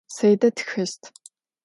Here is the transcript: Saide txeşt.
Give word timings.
Saide 0.15 0.49
txeşt. 0.57 1.01